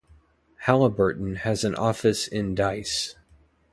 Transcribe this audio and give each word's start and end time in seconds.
Halliburton 0.61 1.35
has 1.35 1.63
an 1.63 1.75
office 1.75 2.27
in 2.27 2.55
Dyce. 2.55 3.15